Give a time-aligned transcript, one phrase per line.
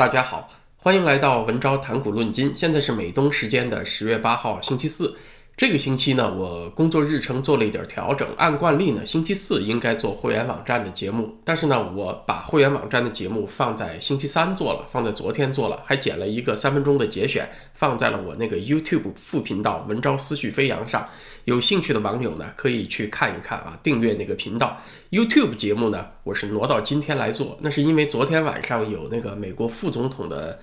[0.00, 0.48] 大家好，
[0.78, 2.54] 欢迎来到文昭谈股论金。
[2.54, 5.14] 现在是美东时间的十月八号，星期四。
[5.56, 8.26] 这个星期呢，我工作日程做了一点调整。
[8.38, 21.06] 按惯例呢，星期四应该做会员网站的节目，但是呢，我把会员网站的节目放在星期三做了，放在昨天做了，还剪了一个三分钟的节选，放在了我那个 YouTube 副频道“文昭思绪飞扬”上。
[21.44, 24.80] 有兴趣的网友呢，可以去看一看啊，订阅那个频道。
[25.10, 30.58] YouTube 节目呢，我是挪到今天来做，那是因为昨天晚上有那个美国副总统的。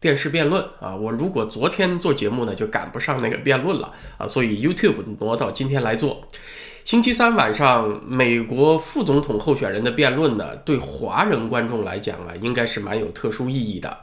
[0.00, 6.22] 电视辩论啊，我如果昨天做节目呢，就赶不上那个辩论了啊，所以 YouTube 挪到今天来做。
[6.84, 13.96] 星期三晚上，美国副总统候选人的辩论呢，对华人观众来讲啊，应该是蛮有特殊意义的。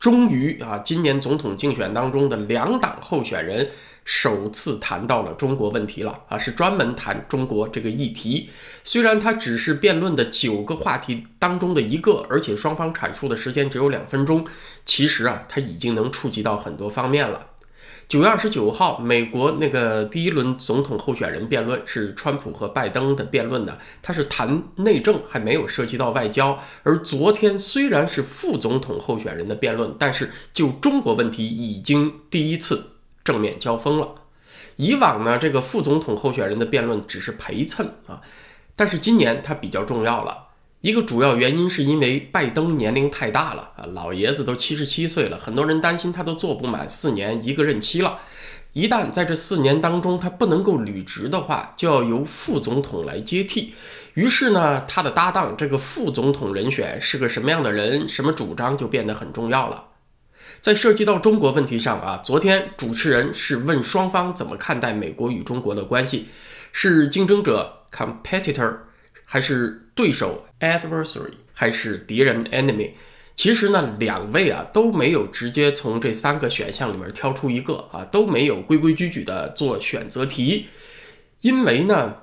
[0.00, 3.70] 终于啊，今年总统竞选当中的两党候选人。
[4.04, 8.50] 首次谈到了中国问题了啊，是专门谈中国这个议题。
[8.82, 14.44] 虽然它只是辩论的九个话题当中的一个，而且双方阐述的时间只有两分钟，
[14.84, 17.46] 其实啊，它已经能触及到很多方面了。
[18.08, 26.58] 九月二十九号，美国那个第一轮总统候选人辩论是川普和拜登的辩论呢，他是谈内政，还没有涉及到外交。
[26.82, 32.88] 而昨天虽然是副总统候选人的辩论，但是就中国问题已经第一次。
[33.24, 34.14] 正面交锋了。
[34.76, 38.20] 以往呢，这个副总统候选人的辩论只是陪衬啊，
[38.74, 40.48] 但是今年它比较重要了。
[40.80, 48.18] 一个主要原因是因为拜登年龄太大了啊，老爷子都七十七岁了，很多人担心他都做不满四年一个任期了。
[48.72, 53.74] 一旦在这四年当中他不能够履职的话，就要由副总统来接替。
[54.14, 59.84] 于是呢，他的搭档这个副总统人选是个什么样的人，什么主张就变得很重要了。
[60.62, 66.28] 在涉及到中国问题上啊，昨天主持人是问双方怎么看待美国与中国的关系，
[66.70, 68.76] 是竞争者 competitor，
[69.24, 72.92] 还是对手 adversary，还是敌人 enemy？
[73.34, 80.68] 其实呢，两位啊都没有直接从这三个选项里面挑出一个啊，都没有规规矩矩的做选择题，
[81.40, 82.14] 因为呢，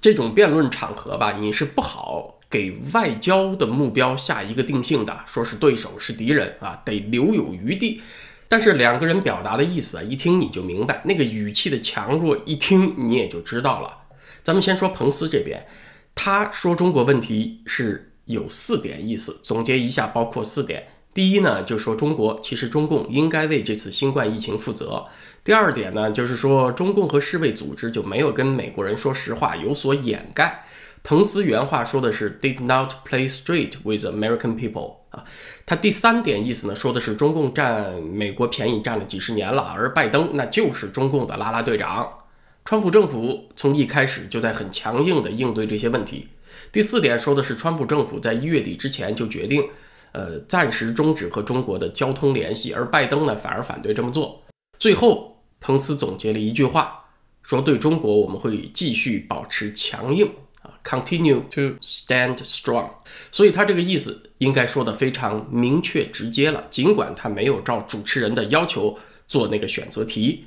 [0.00, 2.37] 这种辩论场合吧，你是不好。
[2.50, 8.00] 给外交的目标下一个定性的，说是对手是敌人啊，得留有余地。
[8.48, 13.98] 但是两个人表达的意思啊，一听你就明白，那个语气的强弱，一听你也就知道了。
[14.42, 15.66] 咱们先说彭斯这边，
[16.14, 20.88] 他说中国问题是有四点意思，总结一下，包括四点。
[21.12, 25.04] 第一呢，就说中国其实中共应该为这次新冠疫情负责。
[25.44, 30.64] 第二点呢，就是说中共和世卫组织就没有跟美国人说实话，有所掩盖。
[31.02, 35.24] 彭斯原话说的是 “did not play straight with American people” 啊，
[35.64, 42.12] 他第三点意思呢，说的是中共占美国便宜占了几十年了，而拜登那就是中共的拉拉队长。
[42.64, 46.28] 川普政府从一开始就在很强硬的应对这些问题。
[46.70, 49.66] 第四点说的是川普政府在一月底之前就决定，
[50.12, 54.42] 呃，暂时终止和中国的交通联系，而拜登呢反而反对这么做。
[54.78, 57.06] 最后，彭斯总结了一句话，
[57.42, 60.30] 说对中国我们会继续保持强硬。
[60.62, 62.90] 啊 Continue to stand strong，
[63.30, 66.64] 所以他这个意思应该说的非常明确直接了。
[66.70, 70.46] 尽管他没有照主持人的要求做那个选择题，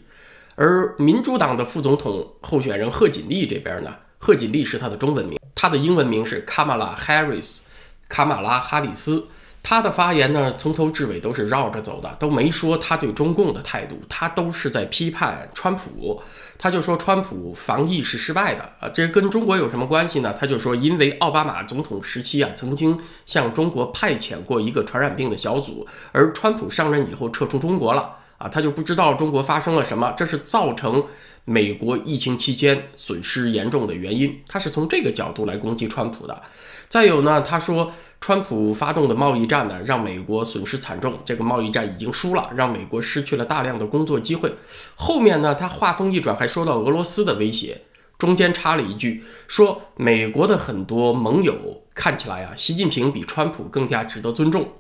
[0.55, 7.61] 而民主党的副总统候选人贺锦丽这边呢，贺锦丽是他的中文名，他的英文名是 Kamala Harris，
[8.09, 9.27] 卡马拉哈里斯。
[9.63, 16.19] 他的发言呢，从头至尾都是绕着走的，都没说他对中共的态度，他都是在批判川普。
[16.61, 20.31] 他就说川普防疫是失败的啊，这跟中国有什么关系呢？
[20.31, 22.95] 他就说，因为奥巴马总统时期啊，曾经
[23.25, 31.03] 向中国派遣过一个传染病的小组，而川普上任以后撤出中国了啊，他就不知道中国发生了什么，这是造成
[31.45, 34.39] 美国疫情期间损失严重的原因。
[34.47, 36.43] 他是从这个角度来攻击川普的。
[36.91, 41.17] 再有呢，他说川普发动的贸易战呢，让美国损失惨重。
[41.23, 44.53] 这个贸易战已经输了，让美国失去了大量的工作机会。
[44.95, 47.83] 后面呢，他话锋一转，还说到俄罗斯的威胁，
[48.17, 54.73] 中间插了一句，说美国的很多盟友看起来啊，习近平比川普更加值得尊重。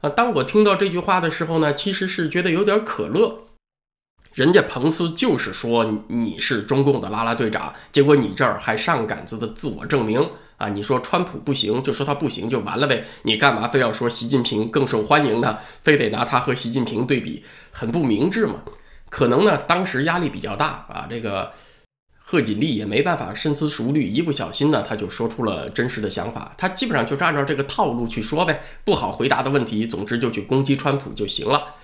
[0.00, 3.44] 啊，当我听到这句话的时候呢，其实是觉得有点可乐。
[4.32, 10.28] 人家彭斯就是说你是中共的拉拉队长，结果你这儿还上杆子的自我证明。
[10.64, 13.04] 啊，你说川普不行，就说他不行就完了呗？
[13.22, 15.58] 你干嘛非要说习近平更受欢迎呢？
[15.82, 18.54] 非得拿他和习近平对比，很不明智嘛？
[19.10, 21.52] 可能呢，当时压力比较大啊，这个
[22.18, 26.54] 贺锦丽也没办法深思熟虑，一不小心呢，他就说出了真实的想法。
[26.56, 31.74] 他基本上就是按照这个套路去说呗，不好回答的问题，总之就去攻击川普就行了。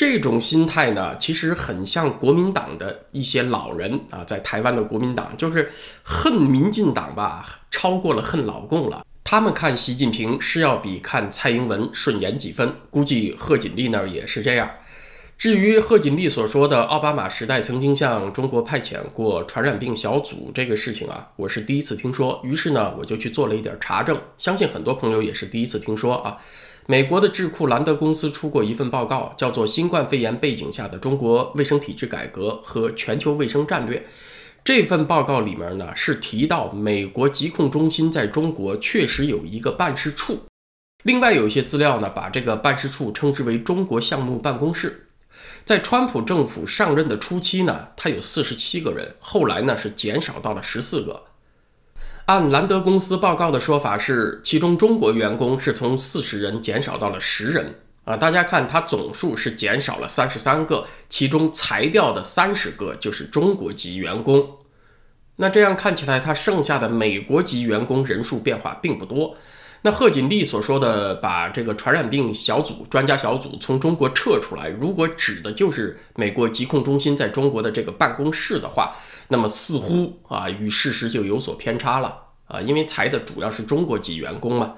[0.00, 5.70] 这种心态呢，其实很像国民党的一些老人啊，在台湾的国民党就是
[6.02, 9.04] 恨民进党吧，超过了恨老共了。
[9.22, 14.70] 他们看习近平是要比看蔡英文顺眼几分，估计贺锦丽那儿也是这样。
[15.36, 22.40] 至于贺锦丽所说的奥巴马时代曾经向中国派遣过传染病小组这个事情啊，我是第一次听说。
[22.42, 26.38] 于是呢，我就去做了一点查证，相信很多朋友也是第一次听说啊。
[26.86, 33.98] 美国的智库兰德公司出过一份报告，叫做《新冠肺炎背景下的中国卫生体制改革和全球卫生战略》。
[34.64, 40.40] 这份报告里面呢，是提到美国疾控中心在中国确实有一个办事处，
[41.04, 45.06] 另外有一些资料呢，把这个办事处称之为中国项目办公室。
[45.64, 51.29] 在川普政府上任的初期呢，他有四十七个人，后来呢是减少到了十四个。
[52.30, 57.74] 按兰德公司报告的说法是，其中中国员工是从四十人减少到了十人
[58.04, 58.16] 啊。
[58.16, 64.48] 大家看，它总数是减少了三十三个，其中裁掉的三十个就是中国籍员工。
[65.34, 69.36] 那这样看起来，它剩下的美国籍员工人数变化并不多。
[69.82, 78.94] 那贺锦丽所说的把这个传染病小组专家小组从中国撤出来，如果指的就是美国疾控中心在中国的这个办公室的话，
[79.28, 84.74] 那么似乎啊与事实就有所偏差了啊，因为裁的主要是中国籍员工嘛，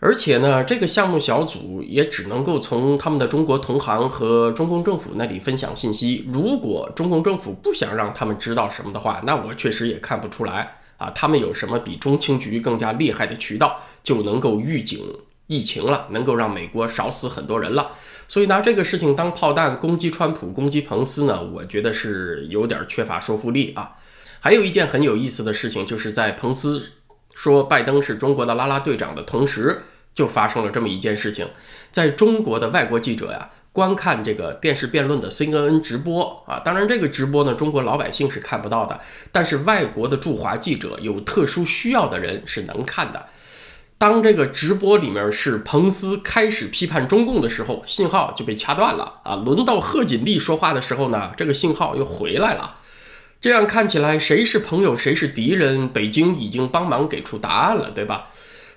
[0.00, 6.26] 而且呢，这个项目小组也只能够从他们的中国同行和中共政府那里分享信息。
[6.30, 10.81] 如果中共政府不想让他们知道什么的话，那我确实也看不出来。
[11.02, 15.00] 啊，他们有什么比中情局更加厉害的渠道，就能够预警
[15.48, 17.90] 疫情了，能够让美国少死很多人了。
[18.28, 23.96] 所以拿这个事情当炮弹攻击川普、攻击彭斯呢，我觉得是有点缺乏说服力啊。
[24.38, 26.92] 还有一件很有意思的事情，就是在彭斯
[27.34, 29.82] 说拜登是中国的拉拉队长的同时，
[30.14, 31.48] 就发生了这么一件事情，
[31.90, 33.50] 在中国的外国记者呀。
[33.72, 39.00] 观看这个电视辩论的 CNN 直播啊，当然这个直播呢，中国老百姓是看不到的，
[39.32, 43.26] 但是外国的驻华记者有特殊需要的人是能看的。
[43.96, 49.36] 当这个直播里面是彭斯开始批判中共的时候，信号就被掐断了啊。
[49.36, 52.78] 轮到贺锦丽说话的时候呢，这个信号又回来了。
[53.40, 58.26] 这样看起来，谁是朋友，谁是敌人，北京已经帮忙给出答案了，对吧？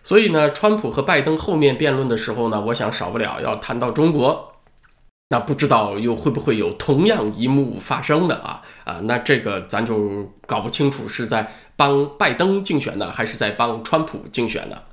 [0.03, 4.54] 所以呢，川普和拜登后面辩论的时候呢，我想少不了要谈到中国。
[5.29, 9.01] 那不知道又会不会有同样一幕发生的啊啊？
[9.05, 14.83] 那这个咱就搞不清楚是在帮拜登竞选呢，还是在帮川普竞选呢？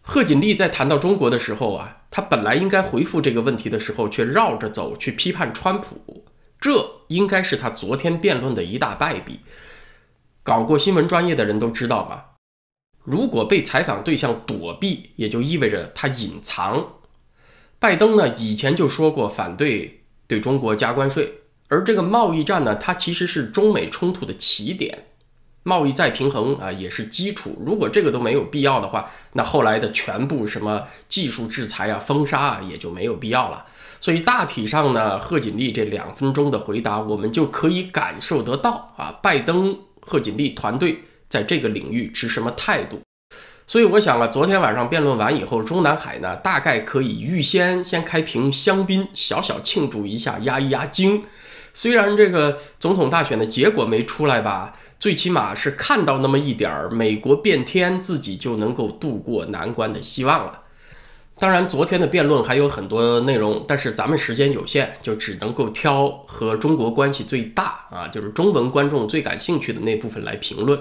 [0.00, 6.24] 贺锦丽在谈到中国的时候啊，他本来应该回复这个问题的时候，却绕着走去批判川普，
[6.58, 9.40] 这应该是他昨天辩论的一大败笔。
[10.42, 12.36] 搞过新闻专业的人都知道吧，
[13.02, 16.86] 如果被采访对象躲避，也就意味着他隐藏。
[17.84, 25.04] 拜登呢，以前就说过反对对中国加关税，而这个贸易战呢，它其实是中美冲突的起点，
[25.64, 27.62] 贸易再平衡啊也是基础。
[27.66, 33.66] 如果这个都没有必要的话，那后来的全部什么技术制裁啊、封杀啊也就没有必要了。
[34.00, 43.02] 所以大体上呢，贺锦丽这两分钟的回答，我们就可以感受得到啊，拜登、贺锦丽团队在这个领域持什么态度。
[43.66, 51.22] 所以我想啊，昨天晚上辩论完以后，中南海呢大概可以预先先开瓶香槟，小小庆祝一下，压一压惊。
[51.72, 60.60] 虽然这个总统大选的结果没出来吧，最起码是看到那么一点儿美国变天，自己就能够渡过难关的希望了。
[61.36, 70.78] 当然，昨天的辩论还有很多内容，但是咱们时间有限，就只能够挑和中国关系最大啊，就是中文观众最感兴趣的那部分来评论。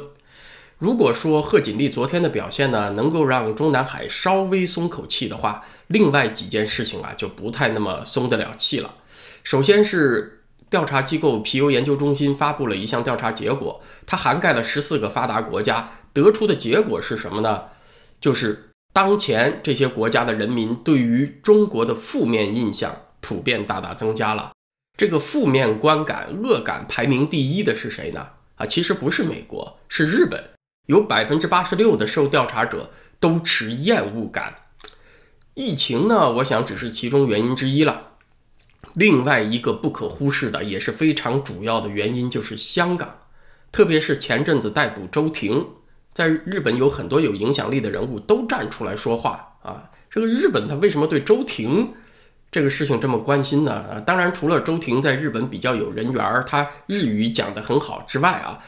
[0.83, 8.95] 如果说贺锦丽昨天的表现呢，能够让中南海稍微松口气的话，另外几件事情啊就不太那么松得了气了。
[9.45, 17.63] 首先是调查机构皮尤研究中心发布了一项调查结果，它涵盖了十四个发达国家，得出的结果是什么呢？
[18.19, 24.51] 就是当前这些国家的人民对于中国的负面印象普遍大大增加了。
[24.97, 28.27] 这个负面观感、恶感排名第一的是谁呢？
[28.57, 30.43] 啊，其实不是美国，是日本。
[30.87, 34.55] 有百分之八十六的受调查者都持厌恶感。
[35.53, 38.11] 疫情呢，我想只是其中原因之一了。
[38.93, 43.19] 另外一个不可忽视的，也是非常主要的原因，就是香港，
[43.71, 45.65] 特别是前阵子逮捕周庭，
[46.13, 49.89] 在日本有很多有影响力的人物都站出来说话啊。
[50.09, 51.93] 这个日本他为什么对周庭
[52.51, 54.01] 这个事情这么关心呢？
[54.01, 58.59] 当然除了周庭在日本比较有人缘，他日语讲得很好之外啊。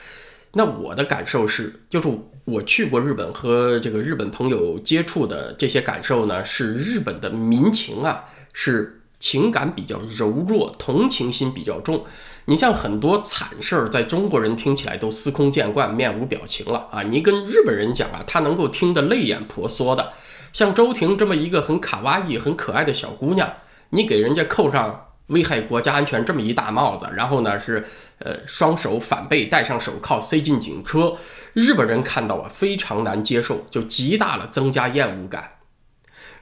[0.57, 2.07] 那我的感受是，就是
[2.45, 12.05] 我去过日本和这个日本朋友接触的这些感受呢，是日本的民情啊，是情感比较柔弱，同情心比较重。
[12.45, 17.03] 你像很多惨事儿，在中国人听起来都司空见惯、面无表情了啊！
[17.03, 20.13] 你跟日本人讲啊，他能够听得泪眼婆娑的。
[20.53, 23.51] 像周婷这么一个很卡哇伊、很可爱的小姑娘，
[23.89, 27.85] 你给人家扣上危害国家安全这么一大帽子，然后呢是
[28.19, 31.17] 呃双手反背、戴上手铐、塞进警车，
[31.53, 35.51] 日本人看到啊非常难接受，就极大的增加厌恶感。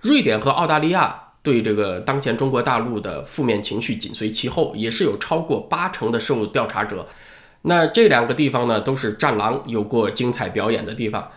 [0.02, 1.20] 瑞典和澳大利亚。
[1.44, 7.06] 对这个当前中国大陆的负面情绪紧随其后，也是有超过八成的受调查者。
[7.64, 11.30] 那这两个地方呢，都是战狼有过精彩表演的地方。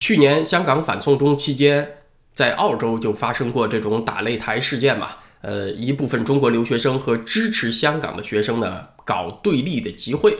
[0.00, 1.98] 去年香港反送中期间，
[2.34, 5.10] 在澳洲就发生过这种打擂台事件嘛。
[5.42, 10.38] 呃，一部分中国留学生和支持香港的学生呢，搞对立的集会。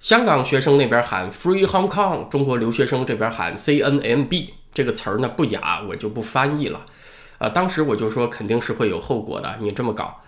[0.00, 4.48] 香港学生那边喊 Free Hong Kong，中国留学生这边喊 CNMB。
[4.74, 6.86] 这个词儿呢不雅，我就不翻译了。
[7.36, 9.56] 啊，当时我就说肯定是会有后果的。
[9.60, 10.22] 你这么搞，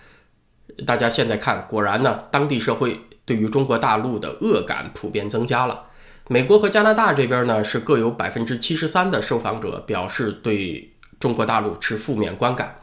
[0.86, 5.84] 大家现在看，果然呢，当地社会对于中国大陆的恶感普遍增加了。
[6.28, 12.76] 美国和加拿大这边呢，是各有百分之七十三的受访者表示对中国大陆持负面观感。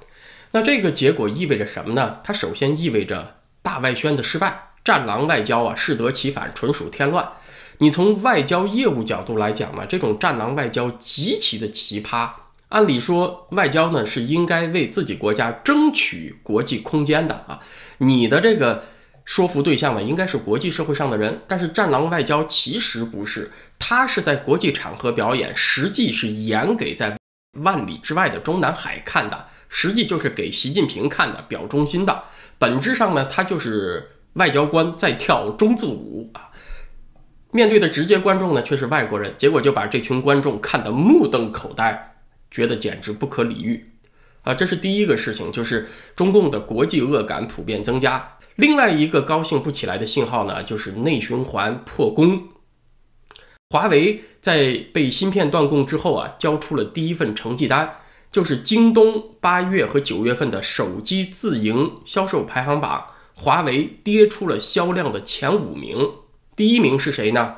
[0.53, 2.17] 那这个结果意味着什么呢？
[2.23, 7.31] 它首先意味着大外宣的失败，战狼外交啊，适得其反，纯属添乱。
[7.77, 12.29] 你从外交业务角度来讲呢，这种战狼外交极其的奇葩。
[12.67, 17.59] 按理说，外交呢是应该为自己国家争取国际空间的啊。
[17.97, 18.83] 你的这个
[19.25, 21.41] 说服对象呢，应该是国际社会上的人。
[21.47, 27.17] 但是战狼外交其实不是，他是在国际场合表演，实际是演给在
[27.59, 32.23] 万里之外的中南海看的，实际就是给习近平看的，表忠心的。
[32.57, 36.51] 本质上呢，他就是外交官在跳中字舞啊。
[37.51, 42.07] 面对的直接观众呢，却是外国人，结果就把这群观众看得目瞪口呆。
[42.49, 43.91] 觉得简直不可理喻，
[44.43, 48.37] 啊，这是第一个事情，就是中共的国际恶感普遍增加。
[48.57, 52.49] 另外一个高兴不起来的信号呢，就是内循环破功。
[53.71, 57.89] 华为在被芯片断供之后啊，交出了第一份成绩单，
[58.29, 66.11] 就是京东八月和九月份的手机自营销售排行榜，华为跌出了销量的前五名，
[66.53, 67.55] 第一名是谁呢？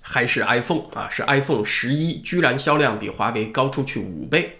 [0.00, 4.58] 还是 iPhone 啊，是 iPhone 十一，居然销量比华为高出去五倍，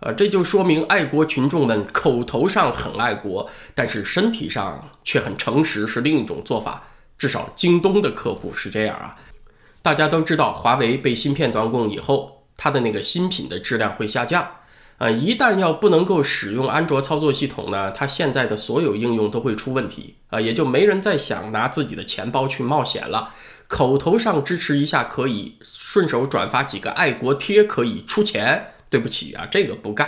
[0.00, 6.82] 呃，这就说明爱国群众们口头上很爱国，但是身体上却很诚实，是另一种做法。
[7.16, 9.14] 至少京东的客户是这样啊。
[9.88, 14.46] 大家都知道，华为被芯片断供以后，它的那个新品的质量会下降，
[14.98, 23.32] 啊，一旦要不能够使用安卓操作系统呢，它现在的所有应用都会出问题，啊，也就没人再想拿自己的钱包去冒险了。
[23.66, 30.06] 口头上支持一下可以，顺手转发几个爱国贴可以出钱，对不起啊，这个不干。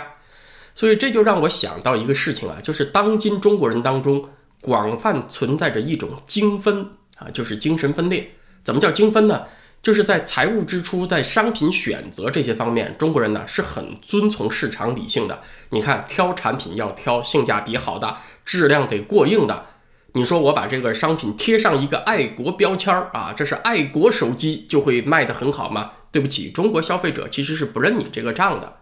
[0.75, 4.23] 所以这就让我想到一个事情啊，就是当今中国人当中
[4.59, 8.29] 广泛存在着一种精分啊，就是精神分裂。
[8.63, 9.41] 怎么叫精分呢？
[9.81, 15.41] 就是在财务支出、在商品选择这些方面，中国人呢是很遵从市场理性的。
[15.69, 19.65] 你看，挑产品要挑性价比好的，质量得过硬的。
[20.13, 25.91] 你说我把这个商品贴上一个爱国标签儿啊，这是爱国手机就会卖得很好吗？
[26.11, 28.79] 对不起，中国消费者其实是不认你这个账的。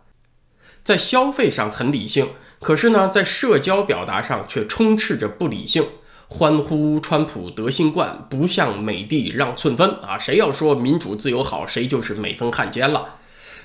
[0.84, 2.30] 在消费上很理性，
[2.60, 5.86] 可是呢，在社交表达上却充斥着不理性，
[6.32, 10.18] 欢呼川普得新冠，不向美帝让寸分啊！
[10.20, 13.16] 谁要说民主自由好，谁就是美分汉奸了。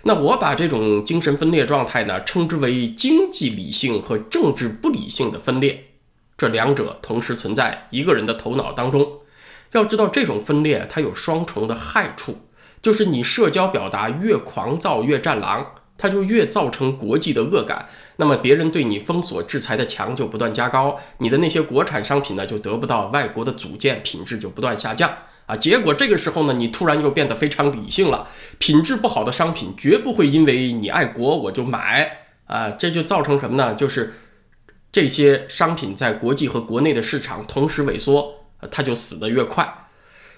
[0.04, 5.84] 那我把这种精神分裂状态呢，称之为经济理性和政治不理性的分裂。
[6.38, 9.20] 这两者同时存在一个人的头脑当中。
[9.72, 12.48] 要知道，这种分裂它有双重的害处，
[12.80, 17.88] 就是你社交表达越狂躁、越战狼，它就越造成国际的恶感。
[18.16, 25.12] 那么别人对你封锁制裁的墙就不断加高，你的那些国产商品呢就得不到外国的组件，品质就不断下降
[25.46, 25.56] 啊。
[25.56, 32.70] 结果这个时候呢，你突然又变得非常理性了，品质不好的商品绝不会因为你爱国我就买啊。
[32.70, 33.74] 这就造成什么呢？
[33.74, 34.14] 就是。
[34.92, 38.32] 这些商品在国际和国内的市场同时萎缩，
[38.70, 39.83] 它就死得越快。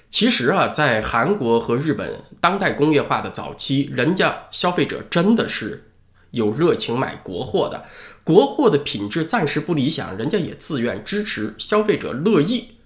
[0.09, 5.91] 其实啊，在韩国和日本当代工业化的早期，人家消费者真的是
[6.31, 7.85] 有热情买国货的，
[8.25, 12.77] 国货的品质暂时不理想，人家也自愿支持，消费者乐意。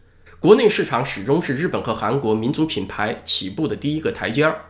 [0.41, 4.70] 国内市场始终是日本和韩国民族品牌起步的第一个台阶儿。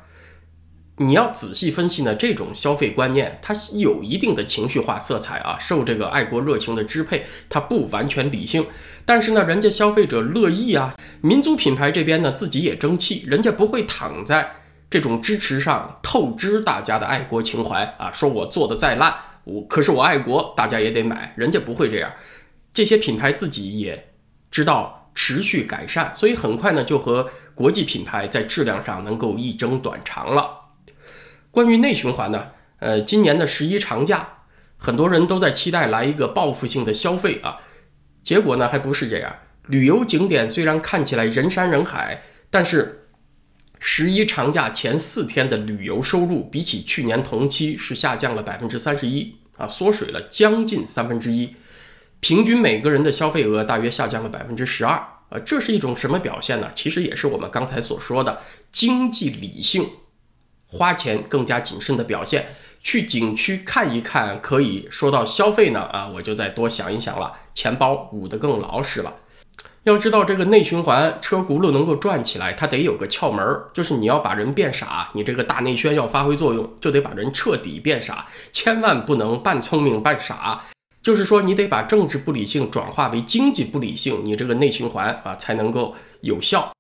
[1.03, 8.67] 你要仔细分析呢，这种消费观念它有一定的情绪化色彩啊，受这个爱国热情的支配，它不完全理性。
[9.07, 14.57] 但是呢，人家消费者乐意啊，民族品牌这边呢自己也争气，人家不会躺在
[14.91, 19.15] 这种支持上透支大家的爱国情怀啊，说我做的再烂，
[19.45, 22.13] 我可是我爱国，大家也得买，人家不会这样。
[22.75, 24.11] 这些品牌自己也
[24.51, 24.99] 知道。
[25.13, 30.49] 持续改善，所以很快呢就和国际品牌在质量上能够一争短长了。
[31.51, 34.45] 关于内循环呢，呃，今年的十一长假，
[34.77, 37.59] 很多人都在期待来一个报复性的消费啊，
[38.23, 39.35] 结果呢还不是这样。
[39.67, 43.09] 旅游景点虽然看起来人山人海，但是
[43.79, 51.55] 十一长假前四天的旅游收入比起去年同期是下降了百分之三十一啊，缩水了将近三分之一。
[52.21, 56.71] 平均每个人的消费额大约下降了百分之十二，呃，这是一种什么表现呢？
[56.75, 58.41] 其实也是我们刚才所说的
[58.71, 59.89] 经济理性，
[60.71, 62.47] 花钱更加谨慎的表现。
[62.83, 69.15] 去景区看一看，可以说到消费呢，啊，我就再多想一想了，钱包捂得更牢实了。
[69.85, 80.63] 要知道这个内循环车轱辘能够转起来，它得有个窍门儿，就是你要把人变傻，你这个大内宣要发挥作用，就得把人彻底变傻，千万不能半聪明半傻。
[81.03, 86.71] 就是说，你得把政治不理性转化为经济不理性，你这个内循环啊才能够有效。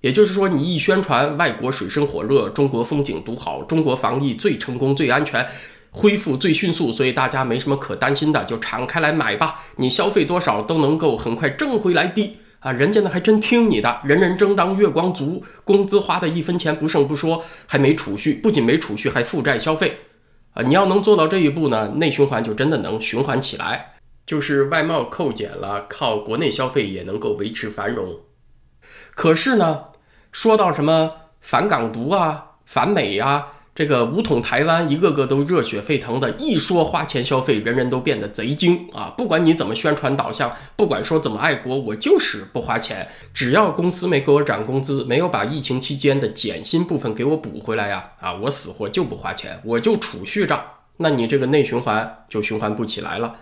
[0.00, 5.44] 也就是说，你一宣传外国水深火热，中国风景独好，中国防疫最成功、最安全，
[5.90, 9.56] 恢复最迅速，所以大家没什么可担心的，就敞开来买吧。
[9.76, 12.70] 你消费多少都能够很快挣回来的啊！
[12.70, 19.98] 人家呢还真听你的，人人争当月光族，工资花的一分钱不剩不说，还没储蓄，不仅没储蓄，还负债消费。
[20.52, 23.94] 啊，你要能做到这一步呢，内循环就真的能循环起来，
[24.26, 28.14] 就是外贸扣减了，靠国内消费也能够维持繁荣。
[29.16, 29.86] 可是呢，
[30.30, 33.48] 说到什么反港独啊、反美呀。
[33.74, 39.12] 这个武统台湾，一个个都热血沸腾的，一说花钱消费，人人都变得贼精啊！
[39.18, 43.06] 不管你怎么宣传导向，不管说怎么爱国，我就是不花钱。
[43.34, 50.58] 只要公司没给我涨工资，没有把疫情期间的减薪部分给我补回来呀，啊，我死活就不花钱，我就储蓄着。
[50.98, 53.36] 那你这个内循环就循环不起来了。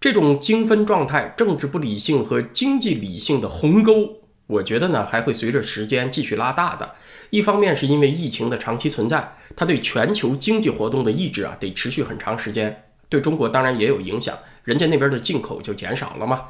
[0.00, 4.21] 这种精分状态、政治不理性和经济理性的鸿沟。
[4.52, 6.94] 我觉得呢，还会随着时间继续拉大的。
[7.30, 12.84] 一方面是因为疫情的长期存在，它对全球经济活动的抑制啊，得持续很长时间。
[13.08, 16.44] 对中国当然也有影响，人家那边的进口就减少了嘛。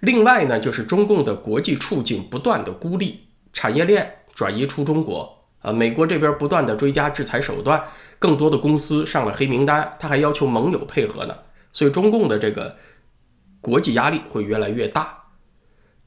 [0.00, 5.72] 另外呢，就是中共的国际处境不断的孤立，产业链转移出中国啊。
[5.72, 7.82] 美国这边不断的追加制裁手段，
[8.18, 11.36] 更多的公司上了黑名单，他还要求盟友配合呢。
[11.72, 12.76] 所以中共的这个
[13.60, 15.21] 国际压力会越来越大。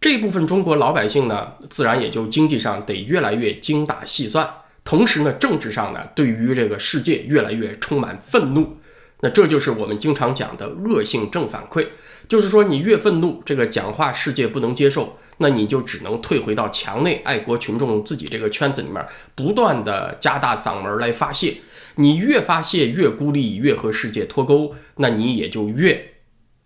[0.06, 4.48] 这部分中国老百姓呢，自然也就经济上得越来越精打细算，
[4.84, 8.78] 同时呢，政治上呢，对于这个世界越来越充满愤怒。
[9.22, 11.88] 那这就是我们经常讲的恶性正反馈，
[12.28, 21.58] 就是说你越愤怒，这个讲话世界不能接受，那你就只能退回到墙内，爱国群众自己这个圈子里面，不断的加大嗓门来发泄。
[21.96, 26.12] 你越发泄越孤立，越和世界脱钩，那你也就越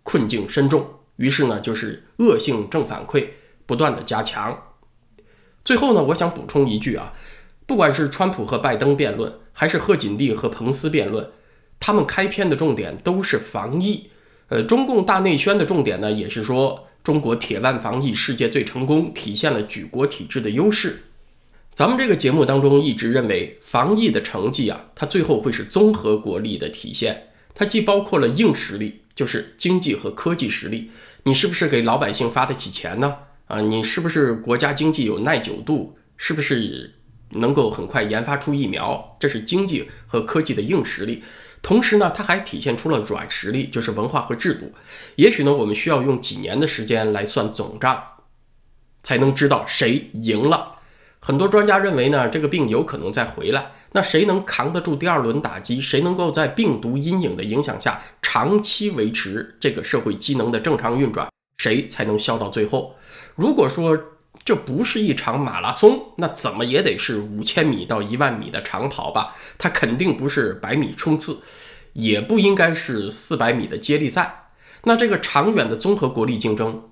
[0.02, 0.86] 困境深重。
[1.20, 3.26] 于是呢，就是恶性正反馈
[3.66, 4.58] 不断的加强。
[5.62, 7.12] 最后呢，我想补充一句啊，
[7.66, 11.30] 不管是川普和拜登辩论，还是贺锦丽和彭斯辩论，
[11.78, 14.08] 他们开篇的重点都是防疫。
[14.48, 21.02] 呃，中共大内宣的重点呢，也是说中国铁腕防疫，世界最成功，体现了举国体制的优势。
[21.74, 28.99] 咱们这个节目当中一直认为，防疫的成绩啊，它最后会是综合国力的体现，它既包括了硬实力。
[29.14, 30.90] 就是经济和科技实力，
[31.24, 33.16] 你是不是给老百姓发得起钱呢？
[33.46, 35.98] 啊，你是不是国家经济有耐久度？
[36.16, 36.94] 是不是
[37.30, 39.16] 能够很快研发出疫苗？
[39.18, 41.22] 这是经济和科技的硬实力。
[41.62, 44.72] 同时呢，它还体现出了软实力，就是文化和制度。
[45.16, 48.02] 也许呢，我们需要用几年的时间来算总账，
[49.02, 50.78] 才能知道谁赢了。
[51.18, 53.72] 很多专家认为呢，这个病有可能再回来。
[53.92, 55.80] 那谁能扛得住第二轮打击？
[55.80, 61.28] 谁能够在病毒阴影的影响下长期维持这个社会机能的正常运转？
[61.58, 62.94] 谁才能笑到最后？
[63.34, 63.98] 如果说
[64.44, 69.34] 这不是一场马拉松，那怎么也得是五千米到一万米的长跑吧？
[69.58, 71.42] 它肯定不是百米冲刺，
[71.92, 74.52] 也不应该是四百米的接力赛。
[74.84, 76.88] 那这个长远的综合国力竞争，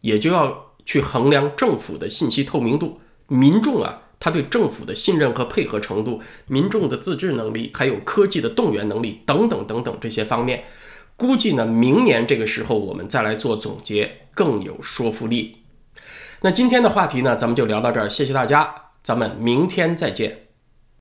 [0.00, 4.02] 也就要去衡量政府的信息透明度，民众啊。
[4.20, 10.62] 他对政府的信任和配合程度、民众的自治能力，还有科技的动员能力等等等等这些方面，
[11.16, 15.56] 估计呢，明年这个时候我们再来做总结更有说服力。
[16.42, 20.49] 那今天的话题呢，咱们就聊到这儿，谢谢大家，咱们明天再见。